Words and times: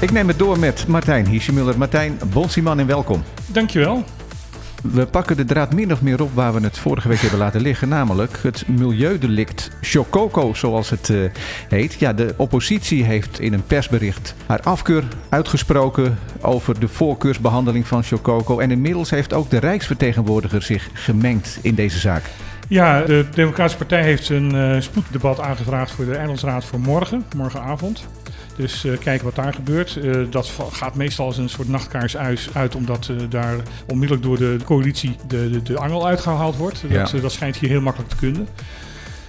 Ik 0.00 0.12
neem 0.12 0.28
het 0.28 0.38
door 0.38 0.58
met 0.58 0.86
Martijn 0.86 1.26
Hiesjemuller. 1.26 1.78
Martijn 1.78 2.18
Bonsiman 2.32 2.78
en 2.78 2.86
welkom. 2.86 3.22
Dankjewel. 3.46 4.04
We 4.82 5.06
pakken 5.06 5.36
de 5.36 5.44
draad 5.44 5.74
min 5.74 5.92
of 5.92 6.02
meer 6.02 6.22
op 6.22 6.34
waar 6.34 6.54
we 6.54 6.60
het 6.60 6.78
vorige 6.78 7.08
week 7.08 7.18
hebben 7.18 7.38
laten 7.38 7.60
liggen. 7.60 7.88
Namelijk 7.88 8.38
het 8.42 8.68
milieudelict 8.68 9.70
Chococo, 9.80 10.54
zoals 10.54 10.90
het 10.90 11.08
uh, 11.08 11.30
heet. 11.68 11.94
Ja, 11.94 12.12
de 12.12 12.34
oppositie 12.36 13.04
heeft 13.04 13.40
in 13.40 13.52
een 13.52 13.66
persbericht 13.66 14.34
haar 14.46 14.60
afkeur 14.60 15.04
uitgesproken 15.28 16.18
over 16.40 16.80
de 16.80 16.88
voorkeursbehandeling 16.88 17.86
van 17.86 18.02
Chococo. 18.02 18.58
En 18.58 18.70
inmiddels 18.70 19.10
heeft 19.10 19.32
ook 19.32 19.50
de 19.50 19.58
Rijksvertegenwoordiger 19.58 20.62
zich 20.62 20.88
gemengd 20.92 21.58
in 21.62 21.74
deze 21.74 21.98
zaak. 21.98 22.22
Ja, 22.68 23.02
de 23.02 23.26
Democratische 23.34 23.78
Partij 23.78 24.02
heeft 24.02 24.28
een 24.28 24.54
uh, 24.54 24.80
spoeddebat 24.80 25.40
aangevraagd 25.40 25.90
voor 25.90 26.04
de 26.04 26.16
Eilandsraad 26.16 26.64
voor 26.64 26.80
morgen, 26.80 27.24
morgenavond. 27.36 28.06
Dus 28.60 28.84
uh, 28.84 28.98
kijken 28.98 29.24
wat 29.24 29.34
daar 29.34 29.54
gebeurt. 29.54 29.98
Uh, 30.02 30.26
dat 30.30 30.52
gaat 30.72 30.94
meestal 30.94 31.26
als 31.26 31.38
een 31.38 31.48
soort 31.48 31.68
nachtkaars 31.68 32.16
uit, 32.52 32.74
omdat 32.74 33.08
uh, 33.10 33.16
daar 33.28 33.56
onmiddellijk 33.86 34.26
door 34.26 34.38
de 34.38 34.56
coalitie 34.64 35.16
de, 35.26 35.50
de, 35.50 35.62
de 35.62 35.78
angel 35.78 36.06
uitgehaald 36.06 36.56
wordt. 36.56 36.82
Dat, 36.92 37.10
ja. 37.10 37.20
dat 37.20 37.32
schijnt 37.32 37.56
hier 37.56 37.68
heel 37.68 37.80
makkelijk 37.80 38.10
te 38.10 38.16
kunnen. 38.16 38.48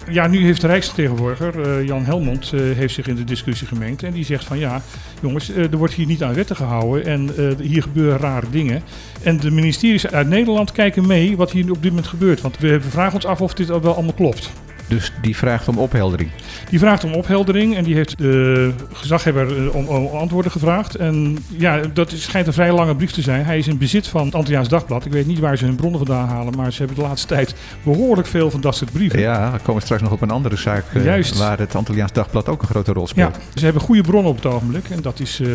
Ja, 0.09 0.27
nu 0.27 0.44
heeft 0.44 0.62
de 0.62 0.67
Rijksvertegenwoordiger, 0.67 1.84
Jan 1.84 2.05
Helmond, 2.05 2.52
heeft 2.52 2.94
zich 2.94 3.07
in 3.07 3.16
de 3.16 3.23
discussie 3.23 3.67
gemengd. 3.67 4.04
En 4.04 4.12
die 4.12 4.26
zegt 4.26 4.45
van 4.45 4.59
ja, 4.59 4.81
jongens, 5.21 5.49
er 5.49 5.77
wordt 5.77 5.93
hier 5.93 6.05
niet 6.05 6.23
aan 6.23 6.34
wetten 6.34 6.55
gehouden 6.55 7.05
en 7.05 7.29
hier 7.62 7.82
gebeuren 7.82 8.20
rare 8.20 8.49
dingen. 8.49 8.82
En 9.23 9.38
de 9.38 9.52
ministeries 9.52 10.07
uit 10.07 10.27
Nederland 10.27 10.71
kijken 10.71 11.07
mee 11.07 11.38
wat 11.38 11.52
hier 11.52 11.71
op 11.71 11.82
dit 11.82 11.91
moment 11.91 12.07
gebeurt. 12.07 12.41
Want 12.41 12.57
we 12.57 12.82
vragen 12.82 13.13
ons 13.13 13.26
af 13.26 13.41
of 13.41 13.54
dit 13.54 13.68
wel 13.68 13.93
allemaal 13.93 14.13
klopt. 14.13 14.52
Dus 14.88 15.12
die 15.21 15.35
vraagt 15.35 15.68
om 15.68 15.77
opheldering? 15.77 16.32
Die 16.70 16.80
vraagt 16.80 17.04
om 17.04 17.14
opheldering 17.14 17.76
en 17.76 17.84
die 17.84 17.96
heeft 17.96 18.18
de 18.18 18.72
gezaghebber 18.94 19.72
om, 19.72 19.88
om 19.88 20.08
antwoorden 20.08 20.52
gevraagd. 20.52 20.96
En 20.96 21.38
ja, 21.48 21.80
dat 21.93 22.12
schijnt 22.16 22.48
een 22.48 22.54
vrij 22.54 22.71
lange 22.71 22.96
brief 22.96 23.12
te 23.12 23.21
zijn. 23.21 23.46
Hij 23.46 23.58
is 23.58 23.68
in 23.68 23.77
bezit 23.77 24.08
van 24.08 24.26
het 24.26 24.35
Antilliaans 24.35 24.70
Dagblad. 24.70 25.05
Ik 25.05 25.12
weet 25.12 25.27
niet 25.27 25.40
waar 25.40 25.58
ze 25.58 25.66
hun 25.66 25.76
bronnen 25.76 26.05
vandaan 26.05 26.27
halen, 26.27 26.55
maar 26.55 26.71
ze 26.71 26.77
hebben 26.77 26.96
de 26.96 27.04
laatste 27.04 27.27
tijd 27.35 27.55
behoorlijk 27.84 28.27
veel 28.27 28.52
van 28.52 28.62
dat 28.62 28.76
soort 28.76 28.91
brieven. 28.91 29.20
Ja, 29.20 29.52
we 29.52 29.60
komen 29.63 29.82
straks 29.82 30.02
nog 30.02 30.12
op 30.12 30.21
een 30.21 30.32
andere 30.32 30.55
zaak 30.55 30.85
Juist. 31.04 31.38
waar 31.38 31.60
het 31.60 31.76
Antilliaans 31.76 32.12
Dagblad 32.12 32.49
ook 32.49 32.62
een 32.62 32.68
grote 32.68 32.93
rol 32.93 33.08
speelt. 33.08 33.36
Ja, 33.36 33.60
ze 33.60 33.63
hebben 33.63 33.82
goede 33.82 34.02
bronnen 34.02 34.32
op 34.32 34.36
het 34.36 34.46
ogenblik 34.46 34.90
en 34.90 35.02
dat 35.02 35.20
is 35.20 35.40
uh, 35.40 35.49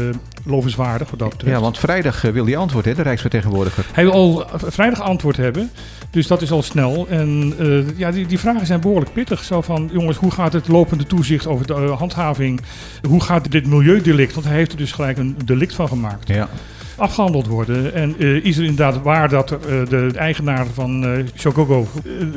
lovenswaardig 0.44 1.10
wat 1.10 1.18
dat 1.18 1.28
betreft. 1.28 1.54
Ja, 1.54 1.60
want 1.60 1.78
vrijdag 1.78 2.20
wil 2.20 2.44
hij 2.44 2.56
antwoord, 2.56 2.84
hè, 2.84 2.94
de 2.94 3.02
Rijksvertegenwoordiger. 3.02 3.86
Hij 3.92 4.04
wil 4.04 4.12
al 4.12 4.46
vrijdag 4.66 5.00
antwoord 5.00 5.36
hebben, 5.36 5.70
dus 6.10 6.26
dat 6.26 6.42
is 6.42 6.50
al 6.50 6.62
snel. 6.62 7.06
En 7.08 7.54
uh, 7.60 7.98
ja, 7.98 8.10
die, 8.10 8.26
die 8.26 8.38
vragen 8.38 8.66
zijn 8.66 8.80
behoorlijk 8.80 9.12
pittig. 9.12 9.44
Zo 9.44 9.60
van, 9.60 9.88
jongens, 9.92 10.16
hoe 10.16 10.30
gaat 10.30 10.52
het 10.52 10.68
lopende 10.86 11.06
toezicht 11.06 11.46
over 11.46 11.66
de 11.66 11.74
uh, 11.74 11.98
handhaving? 11.98 12.60
Hoe 13.08 13.22
gaat 13.22 13.50
dit 13.50 13.66
milieudelict, 13.66 14.34
want 14.34 14.46
hij 14.46 14.56
heeft 14.56 14.72
er 14.72 14.78
dus 14.78 14.92
gelijk 14.92 15.18
een 15.18 15.36
delict 15.44 15.74
van 15.74 15.88
gemaakt. 15.88 16.28
Ja 16.28 16.48
afgehandeld 16.96 17.46
worden. 17.46 17.94
En 17.94 18.14
uh, 18.18 18.44
is 18.44 18.56
er 18.56 18.64
inderdaad 18.64 19.02
waar 19.02 19.28
dat 19.28 19.52
uh, 19.52 19.58
de, 19.58 19.86
de, 19.88 20.18
eigenaar 20.18 20.66
van 20.66 21.04
uh, 21.04 21.24
Shogogo, 21.34 21.86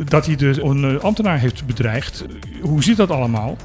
dat 0.06 0.26
hij 0.26 0.36
dus 0.36 0.58
een 0.58 1.02
ambtenaar 1.02 1.40
heeft 1.40 1.66
bedreigd? 1.66 2.26
Hoe 2.62 2.84
zit 2.84 2.98
dat 2.98 3.12
allemaal? 3.12 3.58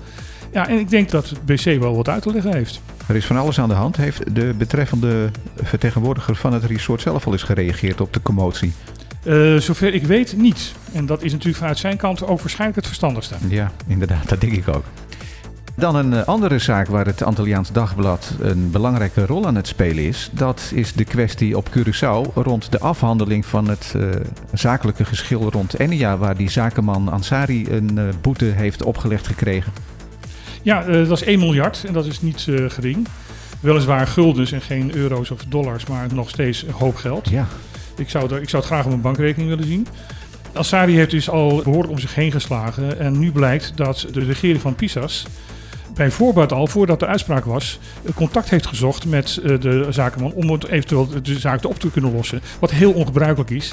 Ja, 0.52 0.68
en 0.68 0.78
ik 0.78 0.90
denk 0.90 1.10
dat 1.10 1.28
het 1.28 1.44
BC 1.44 1.80
wel 1.80 1.96
wat 1.96 2.08
uit 2.08 2.22
te 2.22 2.32
leggen 2.32 2.55
heeft. 2.55 2.80
Er 3.06 3.16
is 3.16 3.27
van 3.27 3.36
alles 3.36 3.58
aan 3.58 3.68
de 3.68 3.74
hand. 3.74 3.96
Heeft 3.96 4.34
de 4.34 4.55
betreffende 4.58 5.30
vertegenwoordiger 5.62 6.36
van 6.36 6.52
het 6.52 6.64
resort 6.64 7.00
zelf 7.00 7.27
al 7.27 7.32
eens 7.32 7.42
gereageerd 7.42 8.00
op 8.00 8.12
de 8.12 8.22
commotie? 8.22 8.72
Uh, 9.25 9.56
zover 9.56 9.94
ik 9.94 10.06
weet 10.06 10.36
niet. 10.36 10.72
En 10.92 11.06
dat 11.06 11.22
is 11.22 11.33
natuurlijk 11.33 11.58
vanuit 11.58 11.78
zijn 11.78 11.97
kant 11.97 12.27
ook 12.27 12.41
waarschijnlijk 12.41 12.77
het 12.77 12.86
verstandigste. 12.86 13.34
Ja, 13.48 13.72
inderdaad, 13.86 14.28
dat 14.28 14.41
denk 14.41 14.53
ik 14.53 14.69
ook. 14.69 14.84
Dan 15.77 15.97
een 15.97 16.12
uh, 16.12 16.25
andere 16.25 16.58
zaak 16.58 16.86
waar 16.86 17.06
het 17.06 17.22
Antilliaans 17.22 17.72
Dagblad 17.72 18.34
een 18.41 18.70
belangrijke 18.70 19.27
rol 19.27 19.47
aan 19.47 19.55
het 19.55 19.67
spelen 19.67 20.05
is. 20.05 20.30
Dat 20.33 20.70
is 20.75 20.92
de 20.92 21.05
kwestie 21.05 21.56
op 21.56 21.69
Curaçao 21.69 22.34
rond 22.34 22.72
de 22.72 22.78
afhandeling 22.78 23.47
van 23.47 23.69
het 23.69 23.92
uh, 23.97 24.08
zakelijke 24.52 25.05
geschil 25.05 25.51
rond 25.51 25.79
Enia. 25.79 26.17
Waar 26.17 26.36
die 26.36 26.51
zakenman 26.51 27.08
Ansari 27.08 27.68
een 27.70 27.98
boete 28.20 28.45
heeft 28.45 28.83
opgelegd 28.83 29.27
gekregen. 29.27 29.73
Ja, 30.62 30.83
dat 30.83 31.11
is 31.11 31.23
1 31.23 31.39
miljard 31.39 31.85
en 31.86 31.92
dat 31.92 32.06
is 32.06 32.20
niet 32.20 32.46
gering. 32.68 33.06
Weliswaar 33.61 34.06
guldens 34.06 34.52
en 34.52 34.61
geen 34.61 34.96
euro's 34.96 35.30
of 35.30 35.45
dollars, 35.48 35.86
maar 35.86 36.06
nog 36.14 36.29
steeds 36.29 36.62
een 36.62 36.73
hoop 36.73 36.96
geld. 36.96 37.29
Ja. 37.29 37.46
Ik 37.96 38.10
zou, 38.10 38.24
ik 38.24 38.48
zou 38.48 38.62
het 38.62 38.72
graag 38.72 38.84
op 38.84 38.90
mijn 38.90 39.00
bankrekening 39.00 39.48
willen 39.48 39.66
zien. 39.66 39.86
Assadi 40.52 40.94
heeft 40.94 41.10
dus 41.10 41.30
al 41.30 41.62
behoorlijk 41.62 41.92
om 41.92 41.98
zich 41.98 42.14
heen 42.14 42.32
geslagen. 42.32 42.98
En 42.98 43.18
nu 43.18 43.32
blijkt 43.32 43.72
dat 43.77 44.06
de 44.12 44.20
regering 44.20 44.60
van 44.60 44.74
Pisas 44.74 45.27
bij 45.94 46.10
voorbaat 46.10 46.52
al, 46.52 46.66
voordat 46.66 47.00
de 47.00 47.06
uitspraak 47.06 47.44
was, 47.44 47.78
contact 48.14 48.50
heeft 48.50 48.66
gezocht 48.66 49.06
met 49.06 49.40
de 49.42 49.86
zakenman 49.90 50.32
om 50.32 50.50
eventueel 50.50 51.08
de 51.22 51.38
zaak 51.38 51.66
op 51.66 51.78
te 51.78 51.90
kunnen 51.90 52.12
lossen. 52.12 52.40
Wat 52.58 52.70
heel 52.70 52.92
ongebruikelijk 52.92 53.50
is. 53.50 53.72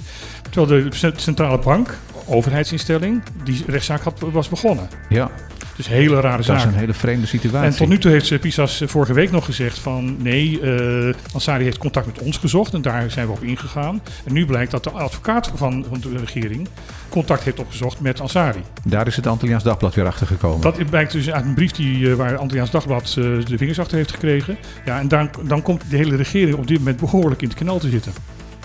Terwijl 0.49 0.89
de 0.89 1.11
centrale 1.15 1.59
bank, 1.59 1.97
overheidsinstelling, 2.25 3.23
die 3.43 3.63
rechtszaak 3.67 4.01
had, 4.01 4.19
was 4.31 4.49
begonnen. 4.49 4.89
Ja. 5.09 5.31
Dus 5.75 5.87
hele 5.87 6.19
rare 6.19 6.43
zaak. 6.43 6.57
Dat 6.57 6.67
is 6.67 6.73
een 6.73 6.79
hele 6.79 6.93
vreemde 6.93 7.27
situatie. 7.27 7.71
En 7.71 7.75
tot 7.75 7.87
nu 7.87 7.97
toe 7.97 8.11
heeft 8.11 8.39
Pisas 8.39 8.81
vorige 8.85 9.13
week 9.13 9.31
nog 9.31 9.45
gezegd 9.45 9.79
van 9.79 10.21
nee, 10.21 10.61
uh, 10.61 11.13
Ansari 11.33 11.63
heeft 11.63 11.77
contact 11.77 12.05
met 12.05 12.19
ons 12.19 12.37
gezocht 12.37 12.73
en 12.73 12.81
daar 12.81 13.11
zijn 13.11 13.25
we 13.25 13.31
op 13.31 13.43
ingegaan. 13.43 14.01
En 14.23 14.33
nu 14.33 14.45
blijkt 14.45 14.71
dat 14.71 14.83
de 14.83 14.89
advocaat 14.89 15.51
van, 15.55 15.85
van 15.89 15.99
de 15.99 16.17
regering 16.17 16.67
contact 17.09 17.43
heeft 17.43 17.59
opgezocht 17.59 17.99
met 17.99 18.21
Ansari. 18.21 18.61
Daar 18.83 19.07
is 19.07 19.15
het 19.15 19.27
Antilliaans 19.27 19.63
Dagblad 19.63 19.95
weer 19.95 20.05
achter 20.05 20.27
gekomen. 20.27 20.61
Dat 20.61 20.89
blijkt 20.89 21.11
dus 21.11 21.31
uit 21.31 21.45
een 21.45 21.53
brief 21.53 21.71
die, 21.71 21.97
uh, 21.97 22.13
waar 22.13 22.37
Antilliaans 22.37 22.71
Dagblad 22.71 23.15
uh, 23.17 23.45
de 23.45 23.57
vingers 23.57 23.79
achter 23.79 23.97
heeft 23.97 24.11
gekregen. 24.11 24.57
Ja, 24.85 24.99
en 24.99 25.07
dan, 25.07 25.29
dan 25.43 25.61
komt 25.61 25.83
de 25.89 25.97
hele 25.97 26.15
regering 26.15 26.57
op 26.57 26.67
dit 26.67 26.77
moment 26.77 26.99
behoorlijk 26.99 27.41
in 27.41 27.49
het 27.49 27.57
knel 27.57 27.79
te 27.79 27.89
zitten. 27.89 28.13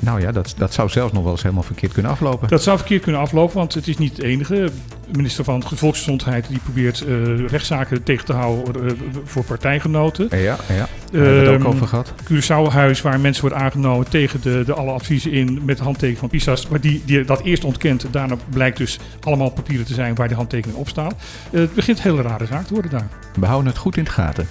Nou 0.02 0.20
ja, 0.20 0.32
dat, 0.32 0.54
dat 0.56 0.72
zou 0.72 0.88
zelfs 0.88 1.12
nog 1.12 1.22
wel 1.22 1.32
eens 1.32 1.42
helemaal 1.42 1.62
verkeerd 1.62 1.92
kunnen 1.92 2.12
aflopen. 2.12 2.48
Dat 2.48 2.62
zou 2.62 2.78
verkeerd 2.78 3.02
kunnen 3.02 3.20
aflopen, 3.20 3.56
want 3.56 3.74
het 3.74 3.88
is 3.88 3.98
niet 3.98 4.16
het 4.16 4.22
enige. 4.22 4.70
De 5.10 5.16
minister 5.16 5.44
van 5.44 5.62
Volksgezondheid 5.62 6.48
die 6.48 6.58
probeert 6.58 7.04
uh, 7.08 7.48
rechtszaken 7.48 8.02
tegen 8.02 8.24
te 8.24 8.32
houden 8.32 8.84
uh, 8.84 8.92
voor 9.24 9.44
partijgenoten. 9.44 10.28
Ja, 10.30 10.38
ja. 10.38 10.56
Daar 10.66 10.86
hebben 11.10 11.44
we 11.44 11.50
het 11.50 11.62
ook 11.62 11.72
over 11.72 11.86
gehad. 11.86 12.12
Curaçao-huis 12.24 13.02
waar 13.02 13.20
mensen 13.20 13.42
worden 13.42 13.60
aangenomen 13.60 14.08
tegen 14.08 14.40
de, 14.40 14.62
de 14.66 14.74
alle 14.74 14.90
adviezen 14.92 15.32
in 15.32 15.60
met 15.64 15.76
de 15.76 15.82
handtekening 15.82 16.18
van 16.18 16.28
PISA's. 16.28 16.68
Maar 16.68 16.80
die, 16.80 17.02
die 17.04 17.24
dat 17.24 17.40
eerst 17.40 17.64
ontkent. 17.64 18.06
Daarna 18.10 18.36
blijkt 18.50 18.76
dus 18.76 18.98
allemaal 19.20 19.50
papieren 19.50 19.86
te 19.86 19.94
zijn 19.94 20.14
waar 20.14 20.28
die 20.28 20.36
handtekeningen 20.36 20.80
op 20.80 20.88
staan. 20.88 21.12
Uh, 21.50 21.60
het 21.60 21.74
begint 21.74 21.98
een 21.98 22.10
hele 22.10 22.22
rare 22.22 22.46
zaak 22.46 22.66
te 22.66 22.72
worden 22.72 22.90
daar. 22.90 23.08
We 23.40 23.46
houden 23.46 23.68
het 23.68 23.78
goed 23.78 23.96
in 23.96 24.04
de 24.04 24.10
gaten. 24.10 24.48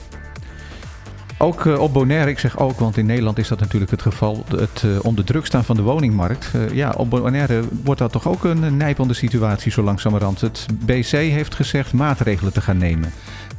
Ook 1.37 1.65
uh, 1.65 1.79
op 1.79 1.93
Bonaire, 1.93 2.29
ik 2.29 2.39
zeg 2.39 2.59
ook, 2.59 2.79
want 2.79 2.97
in 2.97 3.05
Nederland 3.05 3.37
is 3.37 3.47
dat 3.47 3.59
natuurlijk 3.59 3.91
het 3.91 4.01
geval, 4.01 4.45
het 4.55 4.83
uh, 4.85 4.97
onder 5.01 5.25
druk 5.25 5.45
staan 5.45 5.65
van 5.65 5.75
de 5.75 5.81
woningmarkt. 5.81 6.51
Uh, 6.55 6.71
ja, 6.71 6.93
op 6.97 7.09
Bonaire 7.09 7.63
wordt 7.83 7.99
dat 7.99 8.11
toch 8.11 8.27
ook 8.27 8.43
een 8.43 8.77
nijpende 8.77 9.13
situatie 9.13 9.71
zo 9.71 9.81
langzamerhand. 9.81 10.41
Het 10.41 10.67
BC 10.85 11.11
heeft 11.11 11.55
gezegd 11.55 11.93
maatregelen 11.93 12.53
te 12.53 12.61
gaan 12.61 12.77
nemen. 12.77 13.13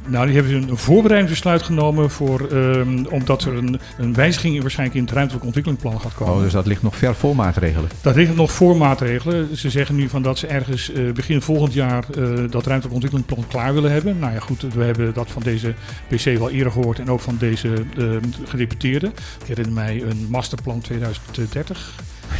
Nou, 0.07 0.25
die 0.25 0.35
hebben 0.35 0.53
een 0.53 0.77
voorbereidingsbesluit 0.77 1.61
genomen 1.61 2.09
voor, 2.09 2.51
um, 2.51 3.05
omdat 3.05 3.43
er 3.43 3.53
een, 3.53 3.79
een 3.97 4.13
wijziging 4.13 4.61
waarschijnlijk 4.61 4.99
in 4.99 5.05
het 5.05 5.13
ruimtelijk 5.13 5.45
ontwikkelingsplan 5.45 6.01
gaat 6.01 6.13
komen. 6.13 6.33
Oh, 6.33 6.41
dus 6.41 6.51
dat 6.51 6.65
ligt 6.65 6.81
nog 6.81 6.95
ver 6.95 7.15
voor 7.15 7.35
maatregelen? 7.35 7.89
Dat 8.01 8.15
ligt 8.15 8.35
nog 8.35 8.51
voor 8.51 8.77
maatregelen. 8.77 9.57
Ze 9.57 9.69
zeggen 9.69 9.95
nu 9.95 10.09
van 10.09 10.21
dat 10.21 10.37
ze 10.37 10.47
ergens 10.47 10.91
uh, 10.91 11.11
begin 11.11 11.41
volgend 11.41 11.73
jaar 11.73 12.05
uh, 12.17 12.25
dat 12.49 12.65
ruimtelijk 12.65 12.93
ontwikkelingsplan 12.93 13.47
klaar 13.47 13.73
willen 13.73 13.91
hebben. 13.91 14.19
Nou 14.19 14.33
ja, 14.33 14.39
goed, 14.39 14.61
we 14.73 14.83
hebben 14.83 15.13
dat 15.13 15.31
van 15.31 15.41
deze 15.41 15.73
PC 16.07 16.23
wel 16.23 16.49
eerder 16.49 16.71
gehoord 16.71 16.99
en 16.99 17.09
ook 17.09 17.19
van 17.19 17.37
deze 17.39 17.73
uh, 17.97 18.17
gedeputeerde. 18.45 19.07
Ik 19.41 19.47
herinner 19.47 19.73
mij 19.73 20.03
een 20.03 20.27
masterplan 20.29 20.81
2030. 20.81 21.93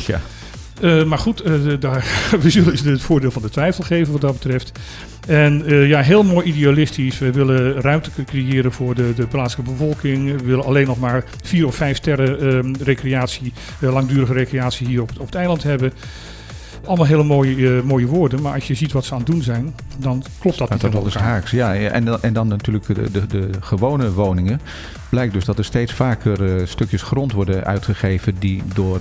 Ja. 0.06 0.22
Uh, 0.82 1.04
maar 1.04 1.18
goed, 1.18 1.46
uh, 1.46 1.74
daar, 1.80 2.06
we 2.42 2.50
zullen 2.50 2.78
ze 2.78 2.90
het 2.90 3.02
voordeel 3.02 3.32
van 3.32 3.42
de 3.42 3.50
twijfel 3.50 3.84
geven 3.84 4.12
wat 4.12 4.22
dat 4.22 4.34
betreft. 4.34 4.72
En 5.28 5.72
uh, 5.72 5.88
ja, 5.88 6.02
heel 6.02 6.24
mooi 6.24 6.46
idealistisch. 6.46 7.20
We 7.20 7.32
willen 7.32 7.82
ruimte 7.82 8.10
creëren 8.26 8.72
voor 8.72 8.96
de, 8.96 9.14
de 9.14 9.28
plaatselijke 9.28 9.72
bevolking. 9.72 10.32
We 10.32 10.46
willen 10.46 10.66
alleen 10.66 10.88
nog 10.88 11.00
maar 11.00 11.24
vier 11.44 11.66
of 11.66 11.76
vijf 11.76 11.98
sterren 11.98 12.76
recreatie, 12.84 13.54
langdurige 13.80 14.34
recreatie 14.34 14.88
hier 14.88 15.02
op, 15.02 15.12
op 15.20 15.26
het 15.26 15.36
eiland 15.36 15.64
hebben. 15.64 15.94
Allemaal 16.86 17.06
hele 17.06 17.24
mooie, 17.24 17.82
mooie 17.84 18.06
woorden, 18.06 18.42
maar 18.42 18.54
als 18.54 18.68
je 18.68 18.74
ziet 18.74 18.92
wat 18.92 19.06
ze 19.06 19.12
aan 19.12 19.18
het 19.18 19.28
doen 19.28 19.42
zijn, 19.42 19.76
dan 20.00 20.24
klopt 20.40 20.58
dat, 20.58 20.70
dat 20.70 20.82
niet. 20.82 20.92
Dat 20.92 21.06
is 21.06 21.16
haaks, 21.16 21.52
ja. 21.52 21.76
En, 21.76 22.22
en 22.22 22.34
dan 22.34 22.48
natuurlijk 22.48 22.86
de, 22.86 23.12
de, 23.12 23.28
de 23.28 23.50
gewone 23.60 24.12
woningen. 24.12 24.62
Blijkt 25.10 25.34
dus 25.34 25.46
dat 25.46 25.58
er 25.58 25.66
steeds 25.66 25.94
vaker 25.94 26.68
stukjes 26.68 27.02
grond 27.02 27.32
worden 27.32 27.64
uitgegeven 27.64 28.36
die 28.40 28.64
door 28.74 29.00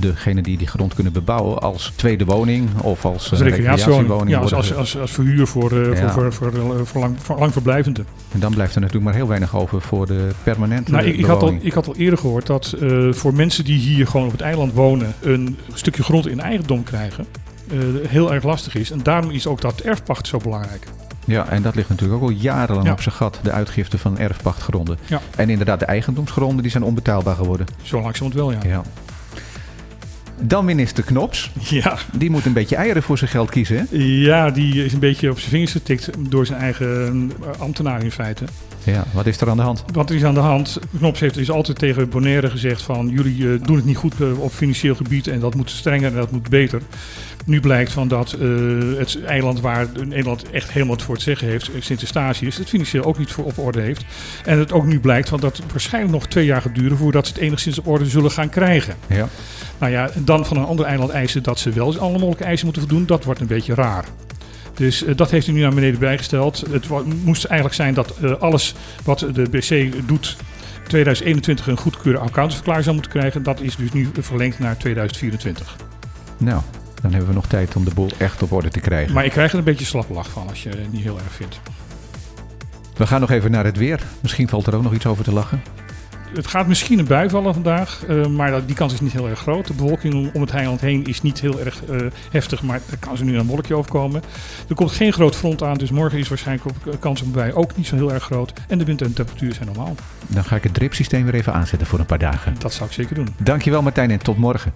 degene 0.00 0.42
die 0.42 0.58
die 0.58 0.66
grond 0.66 0.94
kunnen 0.94 1.12
bebouwen 1.12 1.58
als 1.58 1.92
tweede 1.96 2.24
woning 2.24 2.68
of 2.82 3.04
als, 3.04 3.30
als 3.30 3.40
recreatiewoning. 3.40 4.30
Ja, 4.30 4.38
als, 4.38 4.54
als, 4.54 4.74
als, 4.74 4.98
als, 4.98 5.10
verhuur 5.10 5.46
voor, 5.46 5.72
uh, 5.72 6.00
ja. 6.00 6.10
voor, 6.10 6.32
voor, 6.32 6.52
voor, 6.52 6.86
voor, 6.86 7.00
lang, 7.00 7.16
voor 7.18 7.38
lang 7.38 7.52
verblijvenden. 7.52 8.06
En 8.32 8.40
dan 8.40 8.52
blijft 8.52 8.74
er 8.74 8.80
natuurlijk 8.80 9.06
maar 9.06 9.16
heel 9.16 9.28
weinig 9.28 9.56
over 9.56 9.80
voor 9.80 10.06
de 10.06 10.28
permanente 10.42 10.90
nou, 10.90 11.04
ik, 11.04 11.16
ik, 11.16 11.24
had 11.24 11.42
al, 11.42 11.54
ik 11.60 11.72
had 11.72 11.86
al 11.86 11.96
eerder 11.96 12.18
gehoord 12.18 12.46
dat 12.46 12.74
uh, 12.80 13.12
voor 13.12 13.34
mensen 13.34 13.64
die 13.64 13.78
hier 13.78 14.06
gewoon 14.06 14.26
op 14.26 14.32
het 14.32 14.40
eiland 14.40 14.72
wonen 14.72 15.14
een 15.20 15.58
stukje 15.72 16.02
grond 16.02 16.28
in 16.28 16.40
eigendom 16.40 16.82
krijgen, 16.82 17.26
uh, 17.72 18.08
heel 18.08 18.32
erg 18.32 18.44
lastig 18.44 18.74
is. 18.74 18.90
En 18.90 19.02
daarom 19.02 19.30
is 19.30 19.46
ook 19.46 19.60
dat 19.60 19.80
erfpacht 19.80 20.26
zo 20.26 20.38
belangrijk. 20.38 20.86
Ja, 21.24 21.48
en 21.48 21.62
dat 21.62 21.74
ligt 21.74 21.88
natuurlijk 21.88 22.22
ook 22.22 22.28
al 22.28 22.34
jarenlang 22.34 22.86
Ja. 22.86 22.92
op 22.92 23.00
zijn 23.00 23.14
gat, 23.14 23.38
de 23.42 23.50
uitgifte 23.50 23.98
van 23.98 24.18
erfpachtgronden. 24.18 24.98
Ja. 25.06 25.20
En 25.36 25.50
inderdaad, 25.50 25.78
de 25.78 25.84
eigendomsgronden 25.84 26.62
die 26.62 26.70
zijn 26.70 26.82
onbetaalbaar 26.82 27.36
geworden. 27.36 27.66
Zo 27.82 28.00
langzamerhand 28.00 28.34
wel, 28.34 28.70
ja. 28.70 28.76
Ja. 28.76 28.82
Dan 30.42 30.64
minister 30.64 31.04
Knops. 31.04 31.50
Ja, 31.68 31.98
Die 32.12 32.30
moet 32.30 32.46
een 32.46 32.52
beetje 32.52 32.76
eieren 32.76 33.02
voor 33.02 33.18
zijn 33.18 33.30
geld 33.30 33.50
kiezen. 33.50 33.76
Hè? 33.76 33.84
ja 33.98 34.50
die 34.50 34.84
is 34.84 34.92
een 34.92 34.98
beetje 34.98 35.30
op 35.30 35.38
zijn 35.38 35.50
vingers 35.50 35.72
getikt 35.72 36.10
door 36.18 36.46
zijn 36.46 36.60
eigen 36.60 37.32
eh, 37.42 37.60
ambtenaar 37.60 38.02
in 38.04 38.10
feite. 38.10 38.44
Ja, 38.84 39.04
wat 39.12 39.26
is 39.26 39.40
er 39.40 39.48
aan 39.48 39.56
de 39.56 39.62
hand? 39.62 39.84
Wat 39.92 40.10
is 40.10 40.24
aan 40.24 40.34
de 40.34 40.40
hand? 40.40 40.78
Knops 40.96 41.20
heeft 41.20 41.36
is 41.36 41.50
altijd 41.50 41.78
tegen 41.78 42.08
Bonaire 42.08 42.50
gezegd 42.50 42.82
van 42.82 43.08
jullie 43.08 43.52
eh, 43.52 43.62
doen 43.62 43.76
het 43.76 43.84
niet 43.84 43.96
goed 43.96 44.20
eh, 44.20 44.40
op 44.40 44.52
financieel 44.52 44.94
gebied 44.94 45.26
en 45.26 45.40
dat 45.40 45.54
moet 45.54 45.70
strenger 45.70 46.10
en 46.10 46.16
dat 46.16 46.30
moet 46.30 46.48
beter. 46.48 46.82
Nu 47.46 47.60
blijkt 47.60 47.92
van 47.92 48.08
dat 48.08 48.32
eh, 48.32 48.48
het 48.96 49.24
eiland 49.24 49.60
waar 49.60 49.86
Nederland 50.04 50.50
echt 50.50 50.70
helemaal 50.70 50.94
het 50.94 51.04
voor 51.04 51.14
het 51.14 51.24
zeggen 51.24 51.48
heeft, 51.48 51.70
eh, 51.72 51.80
Sint-Eustatius, 51.80 52.56
het 52.56 52.68
financieel 52.68 53.04
ook 53.04 53.18
niet 53.18 53.32
voor 53.32 53.44
op 53.44 53.58
orde 53.58 53.80
heeft. 53.80 54.04
En 54.44 54.58
het 54.58 54.72
ook 54.72 54.84
nu 54.84 55.00
blijkt 55.00 55.28
van 55.28 55.40
dat 55.40 55.56
het 55.56 55.70
waarschijnlijk 55.70 56.14
nog 56.14 56.26
twee 56.26 56.44
jaar 56.44 56.62
gaat 56.62 56.74
duren 56.74 56.96
voordat 56.96 57.26
ze 57.26 57.32
het 57.32 57.42
enigszins 57.42 57.78
op 57.78 57.86
orde 57.86 58.06
zullen 58.06 58.30
gaan 58.30 58.48
krijgen. 58.48 58.96
Ja. 59.06 59.28
Nou 59.78 59.92
ja, 59.92 60.10
dan 60.16 60.46
van 60.46 60.56
een 60.56 60.64
ander 60.64 60.86
eiland 60.86 61.10
eisen 61.10 61.42
dat 61.42 61.58
ze 61.58 61.70
wel 61.70 61.98
alle 61.98 62.18
mogelijke 62.18 62.44
eisen 62.44 62.64
moeten 62.64 62.82
voldoen, 62.82 63.06
dat 63.06 63.24
wordt 63.24 63.40
een 63.40 63.46
beetje 63.46 63.74
raar. 63.74 64.04
Dus 64.80 65.04
eh, 65.04 65.16
dat 65.16 65.30
heeft 65.30 65.46
hij 65.46 65.54
nu 65.54 65.60
naar 65.60 65.74
beneden 65.74 66.00
bijgesteld. 66.00 66.64
Het 66.70 66.88
moest 67.24 67.44
eigenlijk 67.44 67.74
zijn 67.74 67.94
dat 67.94 68.16
eh, 68.16 68.32
alles 68.32 68.74
wat 69.04 69.18
de 69.18 69.48
BC 69.50 70.08
doet 70.08 70.36
2021 70.86 71.66
een 71.66 71.76
goedkeurde 71.76 72.18
accountantsverklaring 72.18 72.84
zou 72.84 72.96
moeten 72.96 73.12
krijgen. 73.12 73.42
Dat 73.42 73.60
is 73.60 73.76
dus 73.76 73.92
nu 73.92 74.08
verlengd 74.20 74.58
naar 74.58 74.76
2024. 74.76 75.76
Nou, 76.38 76.62
dan 77.02 77.10
hebben 77.10 77.28
we 77.28 77.34
nog 77.34 77.46
tijd 77.46 77.76
om 77.76 77.84
de 77.84 77.94
boel 77.94 78.10
echt 78.18 78.42
op 78.42 78.52
orde 78.52 78.68
te 78.68 78.80
krijgen. 78.80 79.14
Maar 79.14 79.24
ik 79.24 79.30
krijg 79.30 79.52
er 79.52 79.58
een 79.58 79.64
beetje 79.64 79.84
slappe 79.84 80.12
lach 80.12 80.30
van 80.30 80.48
als 80.48 80.62
je 80.62 80.68
het 80.68 80.92
niet 80.92 81.02
heel 81.02 81.18
erg 81.18 81.32
vindt. 81.32 81.60
We 82.96 83.06
gaan 83.06 83.20
nog 83.20 83.30
even 83.30 83.50
naar 83.50 83.64
het 83.64 83.76
weer. 83.76 84.00
Misschien 84.20 84.48
valt 84.48 84.66
er 84.66 84.74
ook 84.74 84.82
nog 84.82 84.94
iets 84.94 85.06
over 85.06 85.24
te 85.24 85.32
lachen. 85.32 85.62
Het 86.34 86.46
gaat 86.46 86.66
misschien 86.66 86.98
een 86.98 87.04
bui 87.04 87.28
vallen 87.30 87.54
vandaag, 87.54 88.04
eh, 88.08 88.26
maar 88.26 88.50
dat, 88.50 88.66
die 88.66 88.76
kans 88.76 88.92
is 88.92 89.00
niet 89.00 89.12
heel 89.12 89.28
erg 89.28 89.38
groot. 89.38 89.66
De 89.66 89.74
bewolking 89.74 90.14
om- 90.14 90.30
om 90.32 90.40
het 90.40 90.50
eiland 90.50 90.80
heen 90.80 91.06
is 91.06 91.22
niet 91.22 91.40
heel 91.40 91.60
erg 91.60 91.84
eh, 91.84 91.96
heftig, 92.30 92.62
maar 92.62 92.80
er 92.90 92.96
kan 92.98 93.16
ze 93.16 93.24
nu 93.24 93.38
een 93.38 93.46
wolkje 93.46 93.74
overkomen. 93.74 94.22
Er 94.68 94.74
komt 94.74 94.90
geen 94.92 95.12
groot 95.12 95.36
front 95.36 95.62
aan, 95.62 95.74
dus 95.78 95.90
morgen 95.90 96.18
is 96.18 96.28
waarschijnlijk 96.28 96.68
op 96.86 97.00
kans 97.00 97.20
op 97.20 97.26
een 97.26 97.32
bui 97.32 97.52
ook 97.52 97.76
niet 97.76 97.86
zo 97.86 97.94
heel 97.96 98.12
erg 98.12 98.24
groot. 98.24 98.52
En 98.68 98.78
de 98.78 98.84
wind 98.84 99.00
en 99.02 99.08
de 99.08 99.12
temperatuur 99.14 99.54
zijn 99.54 99.66
normaal. 99.66 99.94
Dan 100.26 100.44
ga 100.44 100.56
ik 100.56 100.62
het 100.62 100.74
dripsysteem 100.74 101.24
weer 101.24 101.34
even 101.34 101.52
aanzetten 101.52 101.86
voor 101.88 101.98
een 101.98 102.06
paar 102.06 102.18
dagen. 102.18 102.54
Dat 102.58 102.72
zou 102.72 102.88
ik 102.88 102.94
zeker 102.94 103.14
doen. 103.14 103.28
Dankjewel 103.42 103.82
Martijn 103.82 104.10
en 104.10 104.18
tot 104.18 104.36
morgen. 104.36 104.72